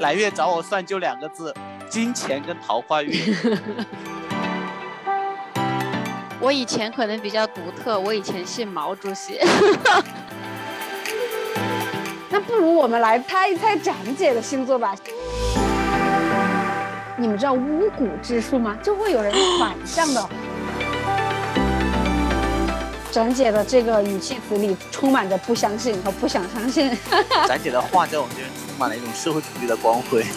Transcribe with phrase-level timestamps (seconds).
[0.00, 1.52] 蓝月找我算就两个字：
[1.88, 3.12] 金钱跟桃花运。
[6.40, 9.40] 我以前可能比较独特，我以前信毛主席。
[12.30, 14.94] 那不如我们来猜一猜展姐的星座吧。
[17.16, 18.78] 你们知道巫蛊之术吗？
[18.80, 20.28] 就会有人反向的。
[23.10, 26.96] 展姐的这个语气词里充满着不相信和不想相信。
[27.48, 28.42] 展姐的话在我们这
[28.78, 30.24] 满了一种社会主义的光辉。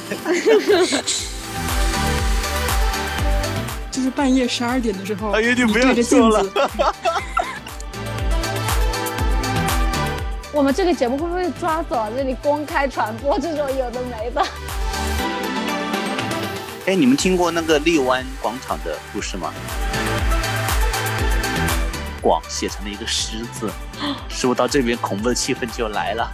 [3.92, 6.44] 就是半夜十二点的时候，哎呀，你不要说了。
[10.54, 14.46] 我们这个节目会不会抓走这里公开传播这种有的没的？
[16.88, 19.54] 哎，你们听过那个荔湾广场的故事吗？
[22.22, 23.70] 广写成了一个狮子，
[24.30, 26.32] 是不是到这边恐怖的气氛就来了？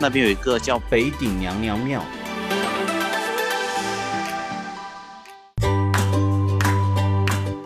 [0.00, 2.00] 那边有一个叫北顶娘娘庙。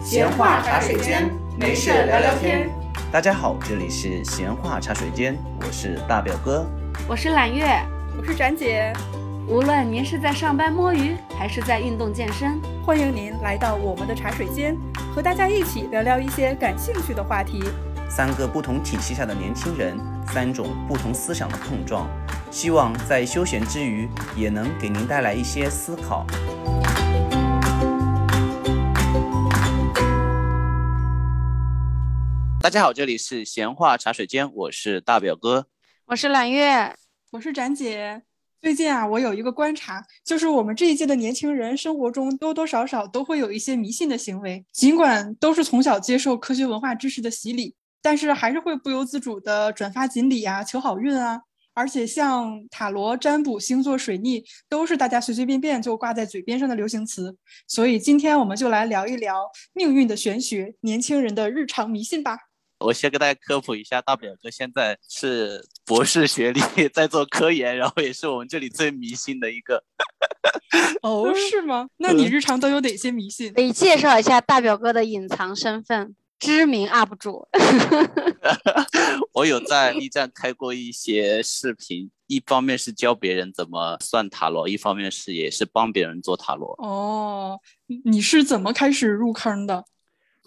[0.02, 2.70] 闲话茶水间，没事聊聊天。
[3.10, 6.64] 大家好，这里是闲话茶水间，我是大表哥，
[7.06, 7.66] 我是揽月，
[8.18, 8.90] 我是展姐。
[9.46, 14.74] 无论您是在上班摸鱼，还是在运动健身，欢迎您来到我们的茶水间，
[15.14, 17.62] 和大家一起聊聊一些感兴趣的话题。
[18.08, 22.06] 三个不同体系下的年轻人，三种不同思想的碰撞，
[22.52, 26.26] 希望在休闲之余，也能给您带来一些思考。
[32.60, 35.66] 大家好，这里是闲话茶水间，我是大表哥，
[36.04, 36.94] 我是揽月，
[37.30, 38.22] 我是展姐。
[38.60, 51.40] 最近啊，我有一个观察，就是我们这一届的年轻人生活中多多少少都会有一些迷信的行为，尽管都是从小接受科学文化知识的洗礼，但是还是会不由自主的转发锦鲤啊，求好运啊。
[51.74, 57.36] 而且像塔罗、占卜、星座、水逆，都是大家随随便便就挂在嘴边上的流行词。
[57.66, 62.38] 所以今天我们就来聊一聊命运的玄学，年轻人的日常迷信吧。
[62.78, 66.60] 我先给大家科普一下，大表哥现在是博士学历，
[66.92, 69.84] 在做科研，然后也是我们这里最迷信的一个。
[71.02, 71.86] 哦，是吗？
[71.98, 73.52] 那你日常都有哪些迷信？
[73.52, 77.46] 可以介绍一下大表哥的隐藏身份，知名 UP 主。
[79.32, 86.74] 我有在 B 站开过一些视频，一方面是教别人怎么算塔罗，一方面是也是帮别人做塔罗。
[86.78, 87.60] 哦，
[88.04, 89.84] 你是怎么开始入坑的？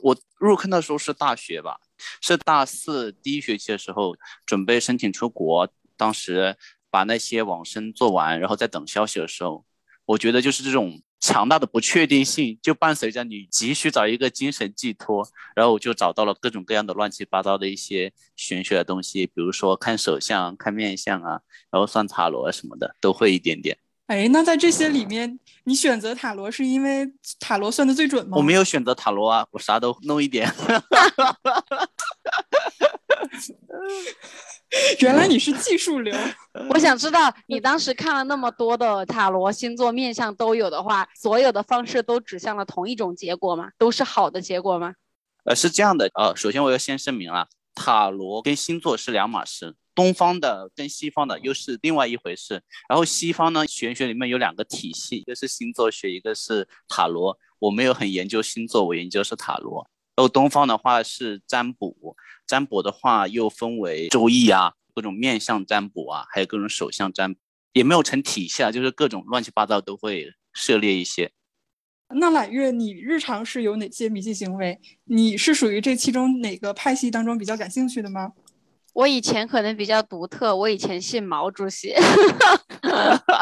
[0.03, 1.77] 我入坑的时候是大学吧。
[2.21, 4.13] 是大四第一学期的时候，
[4.45, 6.57] 准备申请出国，当时
[6.89, 9.65] 把那些网申做完，然后在等消息的时候，
[10.05, 21.41] 我觉得就是这种强大的不确定性，就伴随着你急需找一个精神寄托，然后我就找到了各种各样的乱七八糟的一些玄学的东西，比如说看手相、看面相啊，
[21.71, 23.75] 然后算塔罗什么的，都会一点点。
[24.05, 28.37] 哎，那在这些里面，你选择塔罗是因为塔罗算的最准吗？
[28.37, 30.47] 我没有选择塔罗啊，我啥都弄一点。
[34.99, 36.15] 原来你是技术流。
[36.73, 43.69] 我想知道，你当时看了那么多的塔罗、星座、面相都有的话，所有的方式都指向了同一种结果吗？
[43.77, 44.93] 都是好的结果吗？
[45.45, 46.09] 呃，是这样的。
[46.15, 49.75] 呃，首先我要先声明啊，塔罗跟星座是两码事。
[49.93, 52.61] 东方的跟西方的又是另外一回事。
[52.89, 57.39] 然后西方呢，玄学里面有两个体系，一个是星座学，一个是塔罗。
[57.59, 59.87] 我没有很研究星座，我研究是塔罗。
[60.15, 62.15] 然后东方的话是占卜，
[62.47, 67.39] 占卜的话又分为周易啊，各种面相占卜啊，还有各种手相占卜，
[67.73, 71.31] 也没有成体系啊，就是各种乱七八糟都会涉猎一些。
[72.15, 74.79] 那揽月，你日常是有哪些迷信行为？
[75.03, 78.31] 你是属于这其中哪个派系当中比较感兴趣的吗？
[78.93, 81.93] 我以前可能比较独特，我以前信毛主席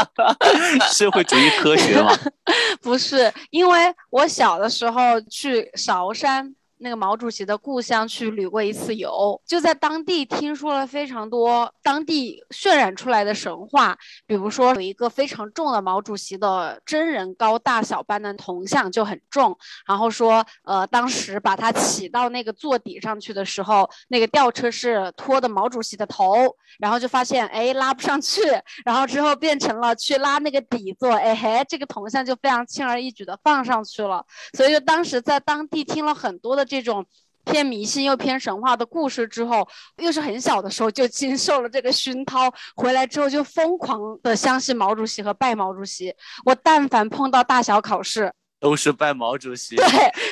[0.92, 2.18] 社会主义科学吗？
[2.82, 6.56] 不是，因为我小的时候去韶山。
[6.84, 13.98] 那个毛主席的故乡去旅过一次游，就在当地听说了非常多当地渲染出来的神话，
[14.28, 19.58] 比如说有一个非常重的毛主席的真人高大小般的铜像就很重，
[19.88, 28.42] 然后说呃当时把他起到那个座底上去的时候，那个吊车是拖的毛主席的头，然后就发现哎拉不上去，
[28.84, 34.26] 然后之后变成了去拉那个底座，哎嘿这个铜像就非常轻而易举的放上去了，
[34.58, 36.68] 所以就当时在当地听了很多的。
[36.82, 37.06] 这种
[37.46, 39.68] 偏迷信又偏神话的故事之后，
[39.98, 46.14] 又是很小的时候就经受了这个熏陶，回来之后就疯狂的相信毛主席和拜毛主席。
[46.46, 49.76] 我但凡碰到大小考试，都是拜毛主席。
[49.76, 49.86] 对，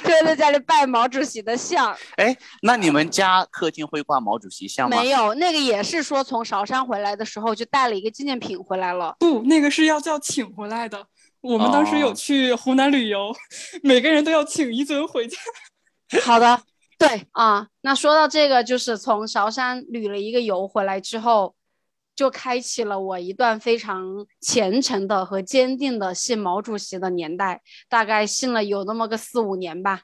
[0.03, 1.95] 就在家里拜毛主席的像。
[2.15, 4.97] 哎，那你们家客厅会挂毛主席像吗？
[4.97, 9.15] 没有，那个也是说从韶山回来的时候就带了一个纪念品回来了。
[9.19, 11.05] 不，那个是要叫请回来的。
[11.41, 13.35] 我们当时有哦去湖南旅游，
[13.81, 15.37] 每个人都要请一尊回家。
[16.23, 16.61] 好的，
[16.97, 21.55] 对啊，那说到这个，就是从韶山旅了一个游回来之后，
[22.15, 30.01] 就开启了我一段非常虔诚的和坚定的信毛主席的年代，大概信了有那么个四五年吧。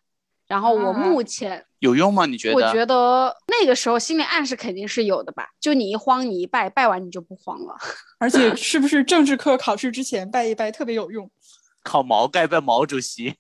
[0.47, 2.25] 然后我啊目前、有用吗？
[2.25, 2.55] 你觉得？
[2.55, 7.75] 我觉得那个时候心理暗示肯定是有的吧，就你一慌你一拜，拜完你就不慌了。
[8.17, 11.29] 而且是不是政治课考试之前拜一拜特别有用？
[11.83, 13.35] 考毛概拜毛主席。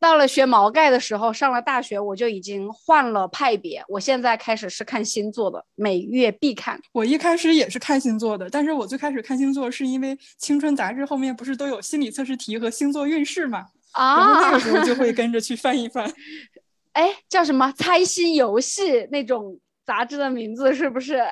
[0.00, 6.80] 到了学毛概的时候，上了大学我就已经换了派别，我现在开始是看星座的，每月必看。
[6.92, 16.12] 我一开始也是看星座的，但是我最开始看星座是因为《青春》杂志后面不是都有心理测试题和星座运势嘛，啊然后那啊个，时候就会 跟着去翻一翻。
[16.92, 19.58] 哎，叫什么猜心游戏那种
[19.88, 21.22] 杂志的名字是不是？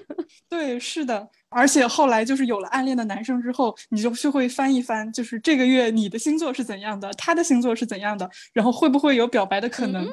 [0.46, 10.06] 对，是的，而且后来就是有了暗恋的男生之后，你就去会翻一翻，就是这个月你的星座是怎样的，他的星座是怎样的，然后会不会有表白的可能？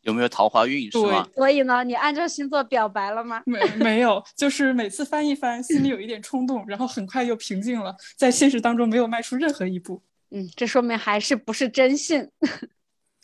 [0.00, 1.28] 有没有桃花运是对吗？
[1.34, 3.42] 所以呢，你按照星座表白了吗？
[3.44, 10.00] 没没有，就是每次翻一翻，心里有一点冲动，然后很快又平静了，在现实当中没有迈出任何一步。
[10.30, 12.26] 嗯，这说明还是不是真信。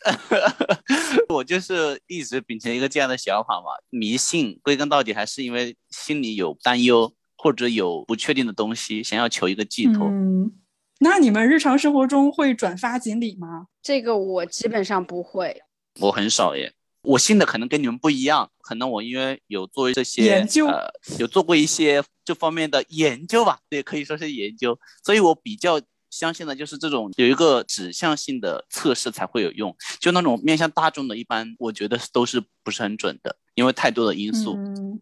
[1.29, 10.07] 我就是一直秉承一个这样的想法嘛，迷信归根到底还是因为心里有担忧或者有不确定的东西，想要求一个寄托。
[10.09, 10.53] 嗯，
[11.01, 13.67] 那你们日常生活中会转发锦鲤吗？
[13.83, 15.63] 这个我基本上不会。
[16.01, 16.73] 我很少耶，
[17.03, 20.89] 我信的可能跟你们不一样，可能我因为有做这些研究呃，
[21.19, 25.81] 有做过一些这方面的研究吧，对，可以说是研究，所以我比较
[26.13, 35.01] 相信的就是这种有一个指向性的测试才会有用，就那种面向大众的，一般我觉得都是不是很准的，因为太多的因素嗯，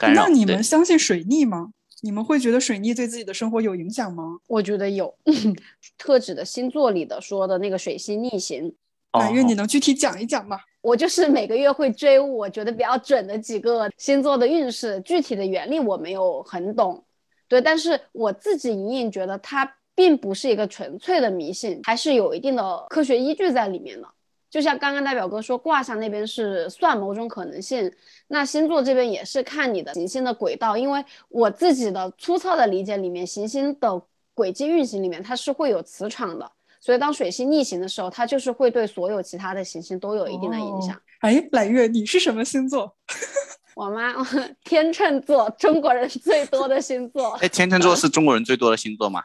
[0.00, 0.24] 干扰。
[0.24, 1.70] 那你们相信水逆吗？
[2.02, 4.38] 你们会觉得水逆对自己的生活有影响吗？
[4.48, 5.14] 我觉得有
[5.96, 8.74] 特指的星座里的说的那个水星逆行，
[9.12, 10.58] 满月，哦你能具体讲一讲吗？
[10.80, 17.04] 我就是每个月会追我觉得比较准的几个星座的运势，具体的原理我没有很懂，
[17.48, 24.06] 对，但是我自己隐隐觉得它并不是一个纯粹的迷信，还是有一定的科学依据在里面的。
[24.48, 27.92] 就像刚刚代表哥说，卦象那边是算某种可能性，
[28.28, 34.00] 那星座这边也是看你的行星的轨道，因为我自己的粗糙的理解里面，行星的
[34.34, 36.48] 轨迹运行里面它是会有磁场的，
[36.80, 40.96] 所以当水星逆行的时候，它就是会对所有其他的行星都有一定的影响。
[41.22, 42.94] 哎，揽月，你是什么星座？
[43.74, 44.14] 我妈
[44.62, 47.32] 天秤座，中国人最多的星座。
[47.40, 49.24] 哎，天秤座是中国人最多的星座吗？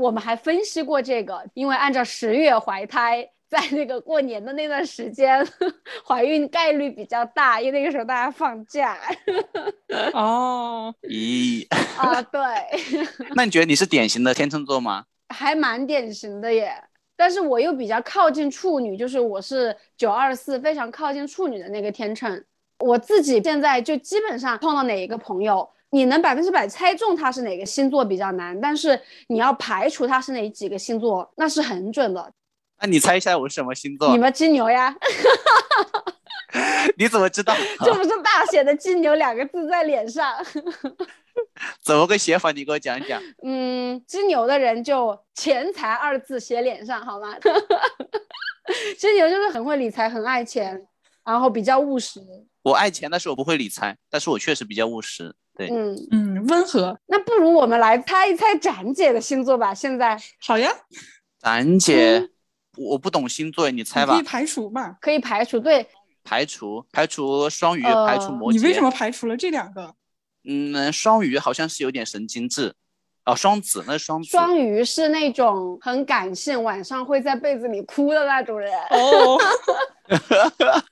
[0.00, 5.46] 我们还分析过这个，因为按照十月怀胎，在那个过年的那段时间，
[6.06, 8.96] 怀孕概率比较大，因为那个时候大家放假
[10.14, 11.66] 哦，咦，
[11.96, 12.22] 啊。
[12.22, 12.40] 对，
[13.34, 15.04] 那你觉得你是典型的天秤座吗？
[15.28, 16.72] 还蛮典型的耶。
[17.16, 22.42] 但是我又比较靠近处女，就是我是九二四，非常靠近处女的那个天秤。
[22.78, 32.32] 我自己现在就基本上碰到哪一个朋友，你能百分之百猜中他是哪个星座比较难，但是你要排除他是哪几个星座，那是很准的。
[32.80, 34.18] 那你猜一下我是什么星座你？
[34.18, 34.96] 们金牛呀，
[36.96, 37.54] 你怎么知道？
[37.84, 40.34] 这不是大写的金牛两个字在脸上。
[41.84, 42.50] 怎么个写法？
[42.52, 43.22] 你给我讲讲。
[43.42, 47.36] 嗯，金牛的人就钱财二字写脸上好吗？
[48.98, 50.86] 金牛就是很会理财，很爱钱，
[51.24, 52.20] 然后比较务实。
[52.62, 55.34] 我爱钱，但是我不会理财，但是我确实比较务实。
[55.56, 59.74] 对，嗯，嗯，温和，那不如我们来猜一猜展姐的星座吧。
[59.74, 60.70] 现在好呀，
[61.38, 62.30] 展姐，
[62.76, 64.22] 我不懂星座，你猜吧可以。
[64.22, 64.96] 排除嘛。
[65.00, 65.86] 可以排除，对，
[66.24, 68.56] 排除排除双鱼，呃排除摩羯。
[68.56, 68.90] 你为什么？
[68.90, 69.94] 排除了这两个？
[70.44, 72.74] 嗯，双鱼好像是有点神经质。
[73.26, 74.30] 哦，双子那是双子。
[74.30, 78.72] 双鱼是那种很感性，晚上会在被子里哭的那种人。
[78.90, 79.38] 哦，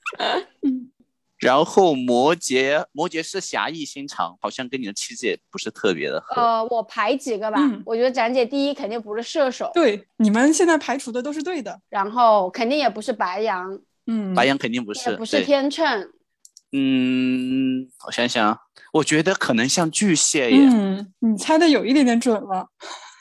[1.39, 6.41] 然后摩羯，摩羯是侠义心肠，好像跟你的气质也不是特别的合。
[6.41, 7.59] 呃，我排几个吧。
[7.61, 11.81] 嗯我觉得展姐第一肯定不是射手，对，你们现在排除的都是对的。
[11.89, 16.11] 然后肯定也不是白羊，嗯，白羊肯定不是，也不是天秤。
[16.73, 18.59] 嗯，我想想，
[18.93, 20.59] 我觉得可能像巨蟹耶。
[20.71, 22.69] 嗯，你猜的有一点点准了。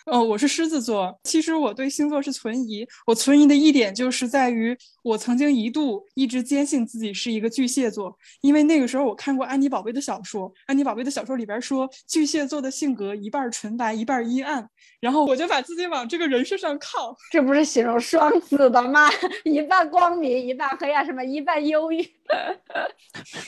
[0.10, 1.20] 哦，我是狮子座。
[1.24, 14.70] 其实我对星座是存疑，我存疑的一点就是在于，我曾经一度一直坚信自己是一个巨蟹座，因为那个时候我看过安妮宝贝的小说，安妮宝贝的小说里边说巨蟹座的性格一半纯白，一半阴暗，
[15.02, 17.14] 然后我就把自己往这个人设上靠。
[17.30, 19.10] 这不是形容双子的吗？
[19.44, 22.02] 一半光明，一半黑暗，什么一半忧郁？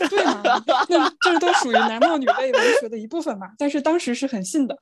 [0.09, 0.43] 对啊，
[0.89, 3.47] 那这都属于男 貌女类文学的一部分嘛。
[3.57, 4.77] 但是当时是很信的。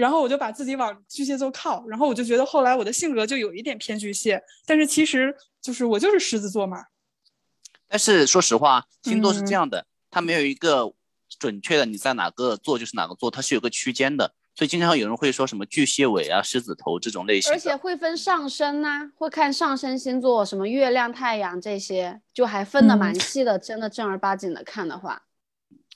[0.00, 6.86] 然后我就把自己往巨蟹座靠，然后我就觉得后来我的性格就有一点偏巨蟹，但是其实就是我就是狮子座嘛。
[7.86, 10.92] 但是说实话，星座是这样的，它没有一个
[11.38, 14.32] 准确的你在哪个座就是哪个座，它是有个区间的。
[14.54, 23.58] 所以经常有人会说什么巨蟹尾啊、狮子头这种类型，而且会分上升呐，会看上升星座，什么月亮、太阳这些，就还分的蛮细的。
[23.58, 25.22] 真的正儿八经的看的话，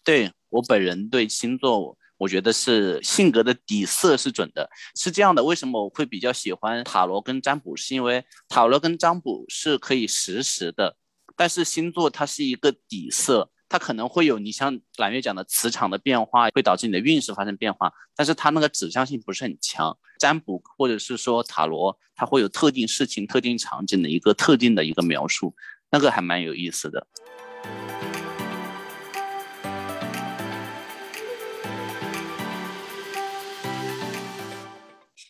[0.05, 1.97] 对我本人对星座。
[2.25, 4.67] 我觉得是性格的底色是准的，
[4.97, 5.45] 是这样的。
[5.45, 7.77] 为什么我会比较喜欢塔罗跟占卜？
[7.77, 10.97] 是因为塔罗跟占卜是可以实时的，
[11.37, 19.95] 但是星座它是一个底色，它可能会有你像揽月讲的磁场的变化，会导致你的运势发生变化，但是它那个指向性不是很强。
[20.19, 25.55] 占卜或者是说塔罗，它会有特定事情、特定场景的一个特定的一个描述，
[25.91, 27.07] 那个还蛮有意思的。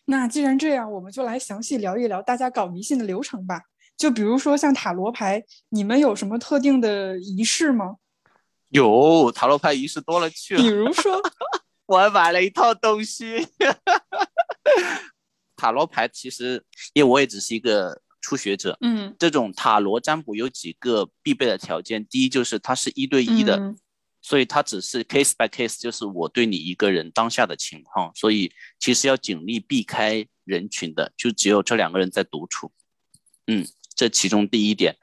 [0.07, 3.63] 那既然这样，我们就来详细聊一聊大家搞迷信的流程吧。
[3.97, 7.97] 就比如说像塔罗牌，你们有什么特定的仪式吗？
[8.69, 10.63] 有塔罗牌仪式多了去了。
[10.63, 11.21] 比如说，
[11.87, 13.47] 我还买了一套东西。
[15.57, 22.05] 塔罗牌其实，因为我也只是一个初学者，嗯，这种塔罗占卜有几个必备的条件。
[22.07, 23.75] 第一就是它是一对一的。
[24.27, 28.51] 所以它只是 case by case，就是我对你一个人当下的情况，所以
[28.81, 32.73] 其实要尽力避开人群的，就只有这两个人在独处。
[33.49, 34.97] 嗯，这其中第一点，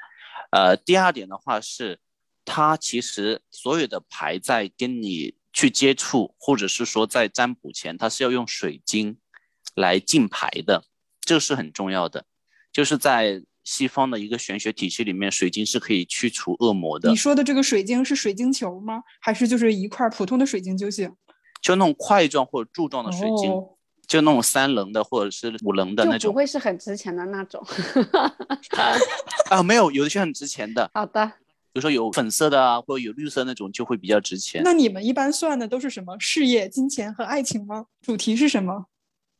[0.49, 1.99] 呃，第二点的话是，
[2.43, 9.19] 他其实所有的牌在跟你去接触，或者是说在占卜前，他是要用水晶
[9.75, 10.83] 来进牌的，
[11.21, 12.25] 这是很重要的，
[12.73, 13.43] 就是在。
[13.63, 17.09] 西方的一个玄学体系里面，水晶是可以驱除恶魔的。
[17.09, 19.03] 你说的这个水晶是水晶球吗？
[19.19, 21.11] 还是就是一块普通的水晶就行？
[21.61, 23.51] 就那种块状或者柱状的水晶，
[24.07, 26.31] 就那种三棱的或者是五棱的那种。
[26.31, 27.63] 不会是很值钱的那种。
[29.49, 30.89] 啊，没有，有的是很值钱的。
[30.93, 31.31] 好的。
[31.73, 34.61] 比如说有粉色的啊，或者有绿色那种，就会比较值钱。
[34.65, 36.17] 那你们一般算的都是什么？
[36.19, 37.85] 事业、金钱和爱情吗？
[38.01, 38.87] 主题是什么？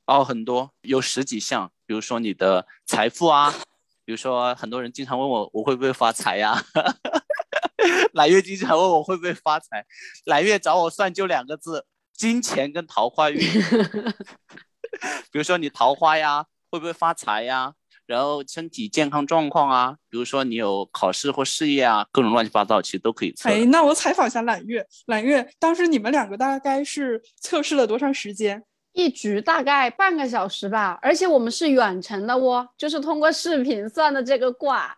[0.05, 1.71] 哦，很多，有十几项。
[1.85, 3.53] 比如说你的财富啊。
[4.11, 6.61] 比如说，很多人经常问我，我会不会发财呀？
[8.11, 9.85] 揽月经常问我会不会发财，
[10.25, 13.39] 揽月找我算就两个字：金钱跟桃花运。
[15.31, 17.73] 比如说你桃花呀，会不会发财呀？
[18.05, 23.47] 然后身体健康状况啊，比如说你有考试或事业啊，各种乱七八糟，其实都可以测。
[23.47, 28.61] 哎，那我采访一下揽月，揽月，当时你们两个大概是测试了多长时间？
[28.93, 34.97] 一局大概半个小时吧，而且我们是远程的哦，就是通过视频算的这个卦。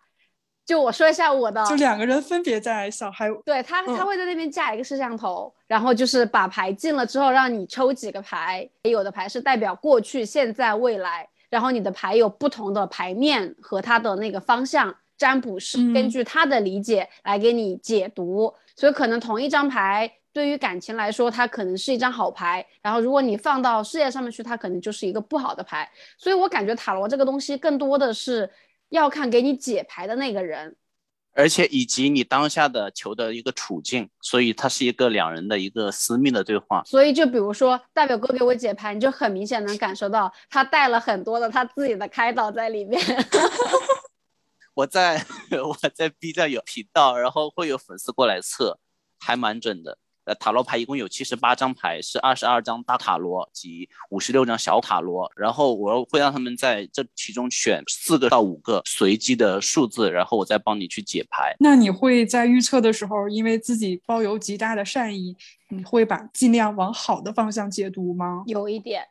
[0.65, 20.09] 就我说一下我的，就两个人分别在小孩，对他他会在那边架一个摄像头，然后就是把牌进了之后，让你抽几个牌，有的牌是代表过去、现在、未来，然后你的牌有不同的牌面和它的那个方向，占卜师根据他的理解来给你解读，所以可能同一张牌。
[20.34, 25.90] 对于感情来说，它可能是一张好牌，然后如果你放到事业上面去，它可能就是一个不好的牌。
[26.18, 28.50] 所以我感觉塔罗这个东西更多的是
[28.90, 30.75] 要看给你解牌的那个人，
[31.34, 36.84] 而且以及你当下的求的一个处境，所以它是一个两人的一个私密的对话。
[36.84, 43.00] 所以就比如说大表哥给我解牌，你就很明显能感受到他带了很多的他自己的开导在里面。
[44.74, 45.24] 我在
[45.63, 48.80] 我在 B 站有频道，然后会有粉丝过来测，
[49.20, 50.00] 还蛮准的。
[50.25, 55.30] 呃，塔罗牌一共有七十八张牌，是二十二张大塔罗及五十六张小塔罗。
[55.36, 61.53] 然后我会让他们在这其中选四个到五个随机的数字，然后我再帮你去解牌。
[61.60, 65.36] 那你会在预测的时候，因为自己抱有极大的善意，
[65.68, 68.44] 你会把尽量往好的方向解读吗？
[68.48, 69.03] 有一点，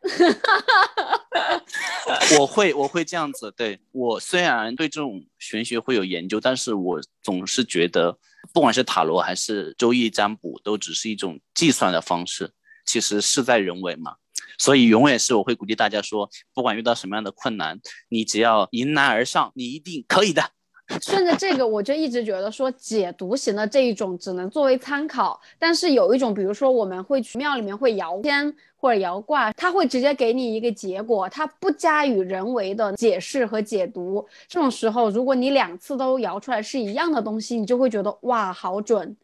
[2.40, 3.52] 我会我会这样子。
[3.54, 8.16] 对我虽然对这种玄学会有研究，但是我总是觉得。
[8.52, 12.50] 不管是塔罗还是周易占卜，都只是一种计算的方式，
[12.86, 14.16] 其实事在人为嘛。
[14.58, 20.42] 所以永远是我会鼓励大家说，不管遇到什么样的困难，你只要迎难而上，你一定可以的。
[21.00, 34.26] 顺着这个，我就一直觉得说解读型的这一种只能作为参考，但是有一种，比如说我们会去庙里面会摇签或者摇卦，它会直接给你一个结果，它不加以人为的解释和解读。
[34.48, 39.16] 这种时候，如果你两次都摇出来是一样的东西，你就会觉得哇，好准。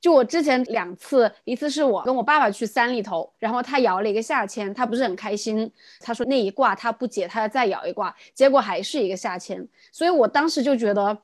[0.00, 11.16] 就我之前两次，一次是我跟我爸爸去山里头，然后他摇了一个下签，他不是很开心，他说那一卦他不解，他要再摇一卦，结果还是一个下签，所以我当时就觉得，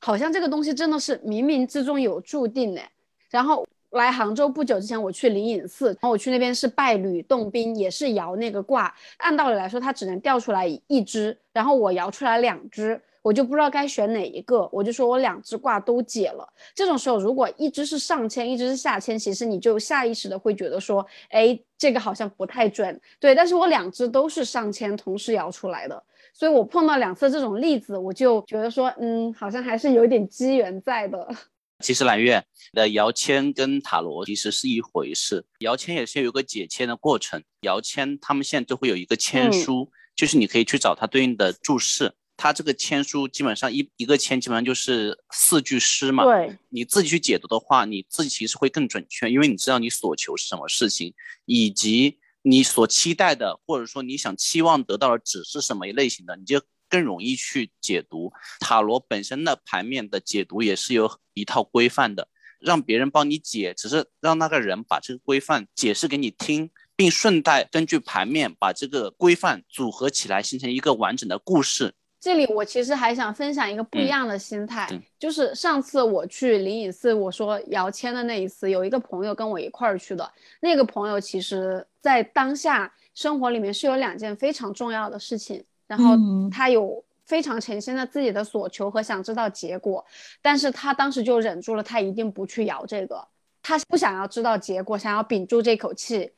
[0.00, 2.82] 好像这个东西真的是冥冥之中有注定的。
[3.30, 13.00] 然后来杭州不久之前，我去灵隐寺，然后我去那边是拜吕洞宾，也是摇那个卦，按道理来说它只能掉出来一只，然后我摇出来两只。
[13.22, 16.44] 我就不知道该选哪一个，我就说我两只卦都解了。
[16.74, 23.00] 这种时候，如果一只是上签，一只是下签，其实你就下意识的会觉得说，哎，这个好像不太准。
[23.20, 31.28] 对，但是我两只都是上签，同时摇出来的，所以我碰到两次这种例子，我就觉得说，嗯，好像还是有点机缘在的。
[31.82, 37.42] 其实蓝月的摇签跟塔罗其实是一回事，摇签也是有个解签的过程。
[37.62, 42.14] 摇签他们现在都会有一个签书，就是你可以去找它对应的注释。
[42.34, 56.60] 它这个签书基本上一一个签基本上就是四句诗嘛，对，你自己去解读的话，你自己其实会更准确，因为你知道你所求是什么事情，以及你所期待的，或者说你想期望得到的只是什么类型的，你就
[56.92, 58.30] 更容易去解读。
[58.60, 62.28] 塔罗本身的盘面的解读也是有一套规范的，
[62.60, 71.94] 让别人帮你解，只是让那个人把这个规范解释给你听，并顺带根据盘面把这个规范组合起来，形成一个完整的故事。
[72.20, 80.32] 这里我其实还想分享一个不一样的心态，就是上次我去灵隐寺，我说摇签的那一次，有一个朋友跟我一块儿去的。
[80.60, 86.16] 那个朋友其实在当下生活里面是有两件非常重要的事情，然后
[86.50, 90.02] 他有非常诚心的自己的所求和想知道结果，
[90.40, 93.28] 但是他当时就忍住了，他一定不去摇这个，
[93.60, 96.32] 他不想要知道结果，想要屏住这口气，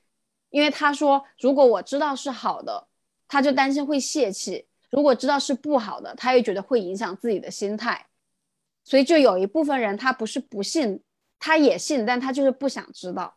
[0.51, 2.89] 因为他说如果我知道是好的，
[3.29, 4.67] 他就担心会泄气。
[4.91, 8.07] 如果知道是不好的，他又觉得会影响自己的心态，
[8.83, 11.01] 所以就有一部分人他不是不信，
[11.39, 13.37] 他也信，但他就是不想知道。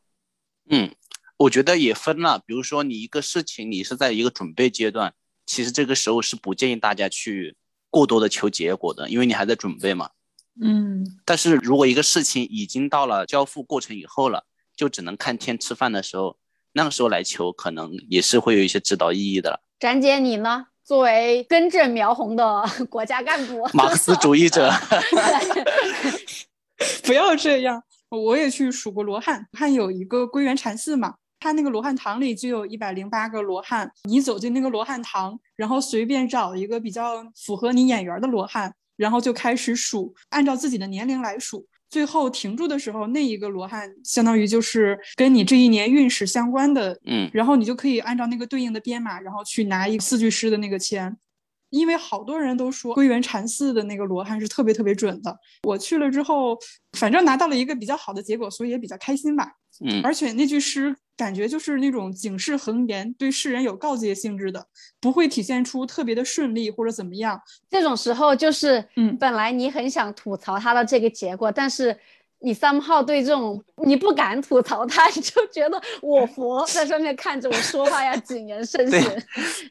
[0.67, 0.91] 嗯，
[1.37, 5.13] 我觉得也分了，比如说你一个事情，你是在一个准备阶段，
[5.47, 7.55] 其实这个时候是不建议大家去
[7.89, 10.11] 过多的求结果的，因为你还在准备嘛。
[10.61, 11.03] 嗯。
[11.25, 16.37] 但是如果一个事情已经到了交付过程以后了，就只能看天吃饭的时候，
[16.73, 19.59] 那个时候来求，可能也是会有一些指导意义的了。
[19.79, 20.67] 展姐，你呢？
[20.83, 24.71] 作为根正苗红的 国家干部，马克思主义者，
[27.03, 27.83] 不要这样。
[28.09, 33.91] 我也去数过罗汉，汉有一个归元禅寺嘛，他那个罗汉堂里就有一百零八个罗汉。
[34.03, 41.65] 你走进那个罗汉堂，然后随便找一个比较符合你眼缘的罗汉，然后就开始数，按照自己的年龄来数。
[41.89, 51.15] 最后停住的时候，那一个罗汉相当于就是跟你这一年运势相关的，嗯，然后你就可以按照那个对应的编码，然后去拿一四句诗的那个签，
[51.69, 55.33] 因为好多人都说归元禅寺的那个罗汉是特别特别准的。
[55.63, 56.57] 我去了之后，
[56.91, 59.53] 反正拿到了一个比较好的结果，所以也比较开心吧。
[59.79, 64.67] 嗯，而且那句诗感觉就是那种警示恒言，对世人有告诫性质的，
[65.01, 67.41] 不会体现出特别的顺利或者怎么样。
[67.69, 71.97] 这种时候就是，嗯，本来你很想吐槽他的这个结果，但是
[72.39, 79.01] 你三号对这种你不敢吐槽他，你就觉得我佛在上面看着我说话要谨言慎行。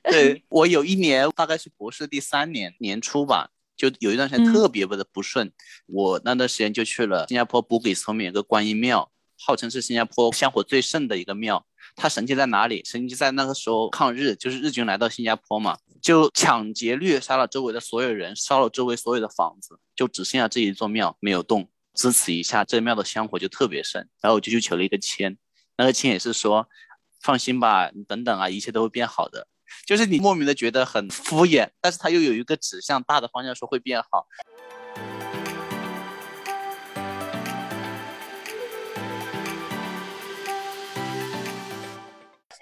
[0.03, 5.53] 对我有一年大概是博士第三年年初吧，就有一段时间特别的不顺，
[5.87, 9.09] 我那段时间就去了新加坡布吉斯后面有个观音庙。
[9.39, 12.83] 号称是新加坡香火最盛的一个庙，它神奇在哪里？
[12.85, 21.69] 神奇在那个时候抗日，就是日军来到新加坡嘛，就抢劫掠杀了周围的所有人，烧了周围所有的房子，就只剩下这一座庙没有动。
[21.95, 24.07] 自此一下，这庙的香火就特别盛。
[24.21, 25.39] 然后我就去求了一个签，
[25.79, 26.69] 那个签也是说，
[27.23, 29.49] 放心吧，你等等啊，一切都会变好的。
[29.87, 34.27] 就是你莫名的觉得很敷衍，但是它又有一个指向大的方向说会变好。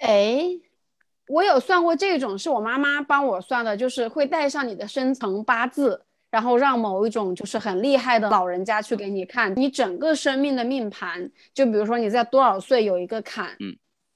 [0.05, 0.39] 哎，
[1.29, 11.27] 我有算过这种，是我妈妈帮我算的，就是会带上你的生辰八字，然后让某一种就是很厉害的老人家去给你看你整个生命的命盘。
[11.55, 13.75] 就比如说你在多少岁有一个坎，嗯，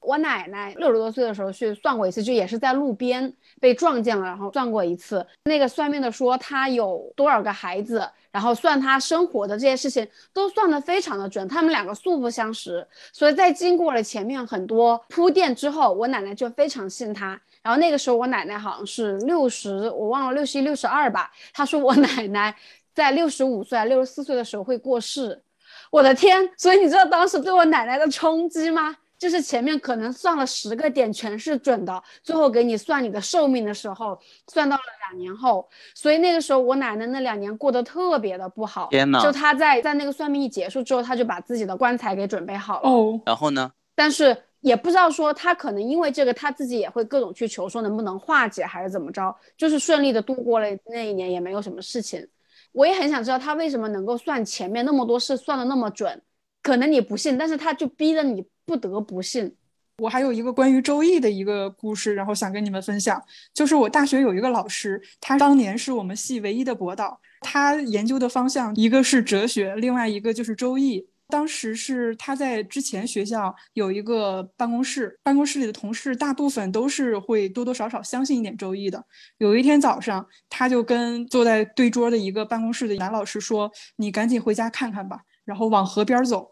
[0.10, 5.26] 我奶奶六十多岁的时候去算过一次，就也是在路边被撞见了，然后算过一次。
[5.44, 8.10] 那个算命的说她有多少个孩子。
[8.32, 17.30] 然后算他生活的这些事情都算得非常的准，他们两个素不相识，所以在经过了前面很多铺垫之后，我奶奶就非常信他。
[17.64, 21.32] 然后那个时候我奶奶好像是六十，我忘了六十一、六十二吧。
[21.52, 22.56] 她说我奶奶。
[22.94, 25.42] 在六十五岁、六十四岁的时候会过世。
[25.90, 26.50] 我的天！
[26.58, 28.96] 所以你知道当时对我奶奶的冲击吗？
[29.20, 35.70] 就是前面可能算了十个点全是准的，最后给你算你的寿命的时候，算到了两年后。
[35.94, 38.88] 所以那个时候我奶奶那两年过得特别的不好。
[38.90, 42.90] 天呐就她在在那个算命一结束之后，她就把自己的棺材给准备好了。
[42.90, 43.70] 哦，然后呢？
[43.94, 52.26] 但是也不知道说她可能因为这个她自己也会各种去求说能不能化解还是怎么着，就是顺利的度过了那一年也没有什么事情。
[52.72, 56.22] 我也很想知道他为什么能够算前面那么多事算的那么准，
[56.62, 59.56] 可能你不信，但是他就逼着你不得不信。
[60.00, 63.22] 我还有一个关于周易的一个故事，然后想跟你们分享，
[63.54, 71.06] 就是我大学有一个老师，他当年是我们系唯一的博导，他研究的方向一个是哲学，另外一个就是周易。
[71.28, 79.06] 当时是他在之前学校有一个办公室，办公室里的同事大部分都是会多多少少相信一点周易的。
[79.38, 85.20] 有一天早上，他就跟坐在对桌的一个办公室的男老师说：“你赶紧回家看看吧。”
[85.50, 86.52] 然后往河边走。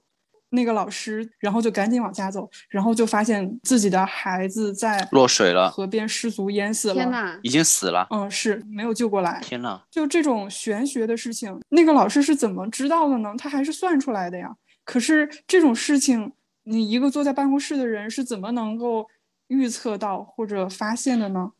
[0.49, 6.95] 那个老师，然后就赶紧往家走，然后就发现自己的孩子在落水了河边失足淹死了。
[6.95, 7.37] 天呐！
[7.43, 8.07] 已经死了。
[8.09, 9.41] 嗯，是没有救过来。
[9.43, 9.81] 天呐！
[9.91, 13.35] 就这种玄学的事情，那个老师是怎么知道的呢？
[13.37, 14.55] 他还是算出来的呀。
[14.85, 16.31] 可是这种事情，
[16.63, 19.05] 你一个坐在办公室的人是怎么能够
[19.49, 21.51] 预测到或者发现的呢？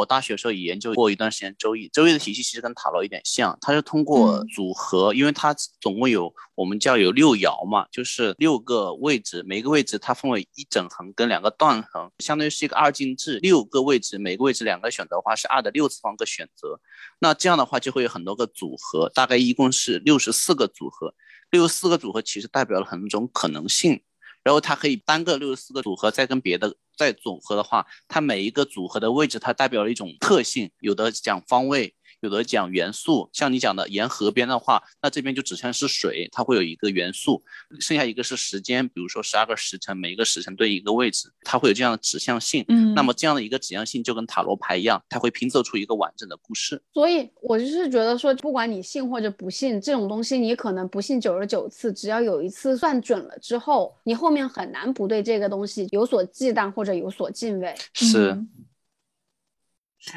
[0.00, 16.80] 我大学的时候也研究过一段时间周易，周易的体系其实跟塔罗有点像，它是通过嗯组合，因为它总共有我们叫有六爻嘛，就是六个位置，每个位置它分为一整横跟两个断横，相当于是一个二进制，六个位置，每个位置两个选择的话是二的六次方个选择，
[17.18, 21.14] 那这样的话就会有很多个组合，大概一共是六十四个组合，
[21.50, 24.00] 六十四个组合其实代表了很多种可能性。
[24.42, 33.28] 然后它可以单个六十四个组合再跟别的再组合的话，它每一个组合的位置它代表了一种特性，有的讲方位，有的讲元素。
[33.32, 37.42] 像你讲的沿河边的话，那这边就指向是水，它会有一个元素，
[37.78, 42.64] 剩下一个是时间，比如说十二个时辰，每一个时辰对应一个位置，它会有这样的指向性。
[42.68, 46.80] 嗯那么这样的一个指向性就跟塔罗牌一样，它会拼凑出一个完整的故事。
[46.92, 57.74] 所以我就是觉得说，不管你信或者不信，这种东西你可能不信九十九次，只要有一次算准了之后，你后面很难不对这个东西有所忌惮或者有所敬畏。
[57.94, 58.32] 是。
[58.32, 58.48] 嗯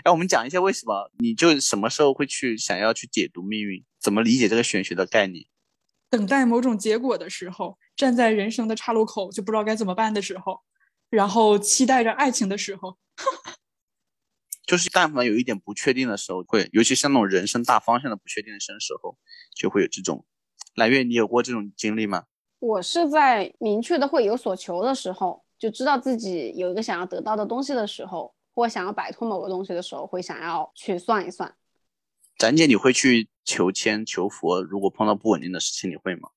[0.03, 5.45] 哎，我们讲一下为什么你就什么时候会去想要去解读命运，怎么理解这个玄学的概念？
[6.09, 10.61] 等待某种结果的时候，站在人生的岔路口就不知道该怎么办的时候，
[11.09, 12.97] 然后期待着爱情的时候，
[14.65, 19.17] 就是但凡有一点不确定的时候，会，尤其像那种人生大方向的不确定的时候，
[19.55, 20.25] 就会有这种。
[20.75, 22.23] 揽月，你有过这种经历吗？
[22.59, 31.53] 我是在明确的会有所求的时候，就知道自己有一个想要得到的东西的时候，或想要摆脱某个东西的时候，会想要去算一算。
[32.37, 34.61] 展姐，你会去求签求佛？
[34.61, 36.29] 如果碰到不稳定的事情，你会吗？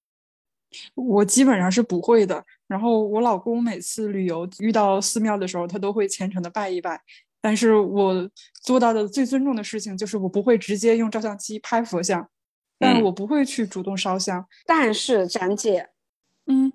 [0.95, 2.45] 我基本上是不会的。
[2.67, 7.01] 然后我老公每次旅游遇到寺庙的时候，他都会虔诚的拜一拜。
[7.41, 8.29] 但是我
[8.63, 12.29] 做到的最尊重的事情就是我不会直接用照相机拍佛像，
[12.79, 14.45] 但嗯我不会去主动烧香。
[14.67, 15.91] 但是展姐，
[16.47, 16.73] 嗯，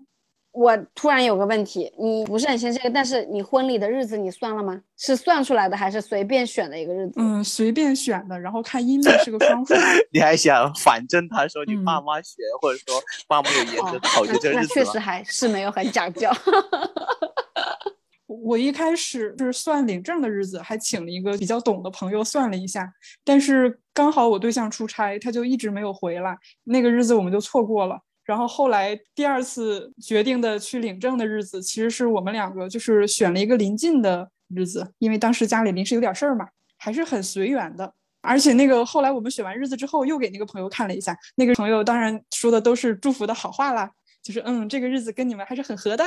[0.51, 4.81] 我突然有个问题，你不是很信这个，但是你婚礼的日子你算了吗？
[4.97, 7.13] 是算出来的还是随便选的一个日子？
[7.15, 9.73] 嗯，随便选的，然后看阴历是个双数。
[10.11, 16.29] 你还想反正他说你嗯爸妈学，或者说爸妈有研究考究那那这个日子那确实还是没有很讲究。
[18.27, 22.91] 我一开始是算领证的日子，还请了一个比较懂的朋友算了一下，
[23.23, 27.99] 但是刚好我对象出差，他就一直没有回来，那个日子我们就错过了。
[28.31, 37.93] 然后后来第二次决定的去领证的日子，其实是我们两个就是选了一个临近的日子，因为当时家里临时有点事儿嘛，还是很随缘的。
[38.21, 43.91] 而且那个后来我们选完日子之后，又给那个朋友看了一下，那个朋友当然说的都是祝福的好话啦，
[44.23, 46.05] 就是嗯，这个日子跟你们还是很合的。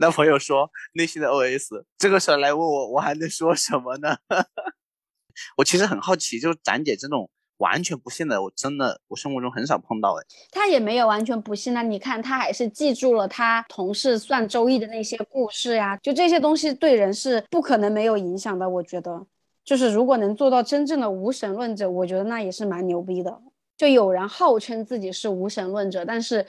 [0.00, 4.16] 那朋友说内心的 OS，这个时候来问我，我还能说什么呢？
[5.56, 10.22] 我其实很好奇，就是展姐这种完全不信的，我真的我生活中很少碰到哎。
[10.50, 18.68] 他也没有完全不信那，你看他还是记住了他同事算周易的那些故事呀，就这些东西对人是不可能没有影响的。
[18.68, 19.26] 我觉得，
[19.64, 23.40] 就是如果能做到真正的无神论者，我觉得那也是蛮牛逼的。
[23.76, 26.46] 就有人号称自己是无神论者，但是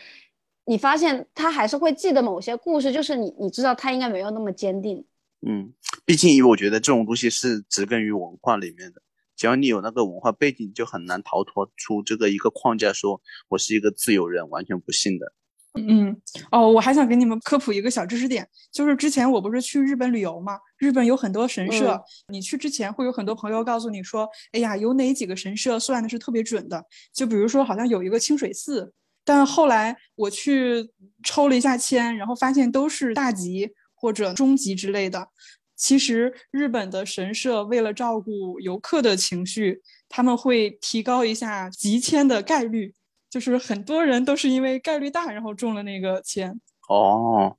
[0.65, 5.05] 你发现他还是会记得某些故事，就是你你知道他应该没有那么坚定。
[5.47, 5.71] 嗯，
[6.05, 9.01] 毕竟我觉得这种东西是植根于文化里面的，
[9.35, 15.33] 只要你有那个文化背景，就很难逃脱出这个一个框架，说我是一个自由人，完全不信的。
[15.77, 16.15] 嗯，
[16.51, 26.81] 哦，我还想给你们科普一个小知识点，就是之前我不是去日本旅游嘛，日日本有很多神社，嗯你去之前会有很多朋友告诉你说，哎呀，有哪几个神社算的是特别准的。
[27.13, 28.93] 就比如说，好像有一个清水寺，
[29.25, 30.89] 但后来我去
[31.23, 35.27] 抽了一下签，然后发现都是大吉或者中吉之类的。
[35.75, 42.93] 其实日本的神社为了照顾游客的情绪，他们会提高一下集签的概率，
[43.29, 46.59] 就是很多人都是因为概率大，然后中了那个签。
[46.87, 47.57] 哦，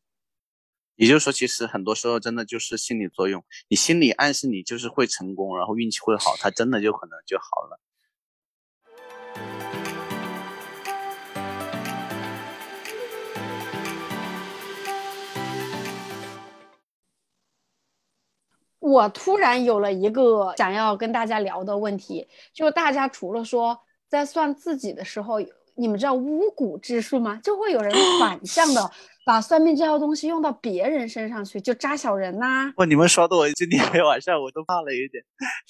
[0.97, 7.81] 也就是说，其实很多时候真的就是心理作用，你心里暗示你就是会成功，然后运气会好，他真的就可能就好了。
[18.87, 23.77] 我突然有了一个想要跟大家聊的问题，就是大家除了说
[24.09, 25.41] 在算自己的时候，
[25.75, 27.41] 你们知道巫蛊之术吗？
[27.43, 28.89] 就会有人反向的
[29.25, 35.25] 把算命这套东西用到别人身上去，就扎小人呐、哇，你们说的我今天晚上我都怕了有点，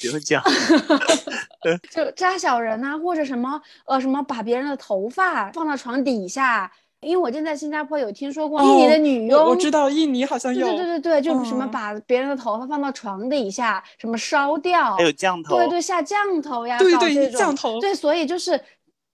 [0.05, 0.43] 你们讲。
[1.91, 6.71] 就扎小人呐、或者什么呃什么把别人的头发放到床底下。
[7.07, 11.71] 因为我之前在新加坡有听说过印尼的女佣，哦我我知道印尼好像有，对对对对，就什么嗯。
[11.71, 17.79] 把别人的头发放到床底下，什么烧掉，还有降头，对对，下降头呀，对对降头。
[17.81, 18.61] 对，所以就是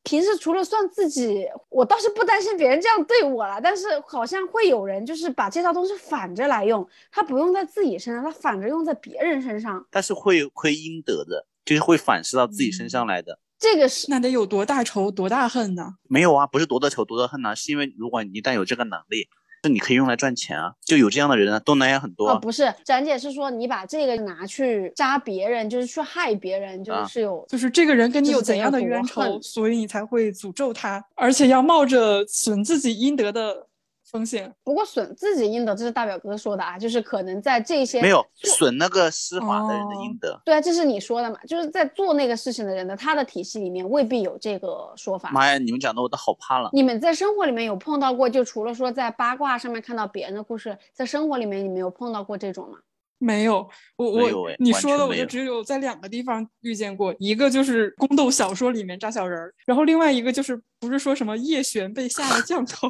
[0.04, 13.38] 平时除了算自己，我倒是不担心别人这样对我了，但是好像会有人就是把这套东西反着来用，他不用在自己身上，他反着用在别人身上，但是会亏阴德的，就是会反噬到自己身上来的。
[13.62, 15.94] 这个是那得有多大仇多大恨呢？
[16.08, 19.28] 没有啊，不是夺得仇多大恨呢、是因为如果你一旦有这个能力，
[19.62, 22.38] 是你可以用来赚钱啊，就有这样的人啊，东南亚很多、哦，啊。
[22.40, 33.68] 不是，展姐是说你把这个拿去扎别人，就是去害别人，就啊是有就是这个人跟你有怎样的冤仇，所以你才会诅咒他，而且要冒着损自己应得的
[34.12, 34.54] 风险。
[34.62, 40.40] 不过损自己应得，这是大表哥说的啊，就是可能在这些没有损那个施华的人的应得。
[40.44, 41.36] 对啊，这是你说的嘛？
[41.48, 45.30] 就是在做那个事情的人的他的体系里面未必有这个说法。
[45.30, 46.70] 妈呀，你们讲的我都好怕了。
[46.72, 48.28] 你们在生活里面有碰到过？
[48.28, 52.78] 就除了说在八卦上面看到别人的故事，在生活里面你们有碰到过这种吗？
[53.18, 62.88] 没有，我我你说的我就只有在两个地方遇见过，一个就是宫斗小说里面扎小人儿，然后另外一个就是不是说什么叶璇被下了降头，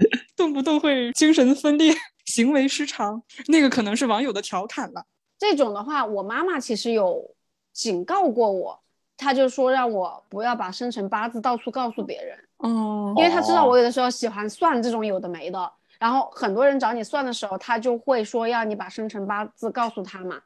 [0.36, 1.94] 动不动会精神分裂、
[2.26, 5.04] 行为失常，那个可能是网友的调侃了。
[5.38, 7.34] 这种的话，我妈妈其实有
[7.72, 8.80] 警告过我，
[9.16, 12.38] 她就说让我不要把生辰八字到处告诉别人。
[12.58, 20.40] 哦因为她知道哦我有的时候喜欢算这种有的没的，然后很多人找你算的时候，他就会说要你把生辰八字告诉他嘛。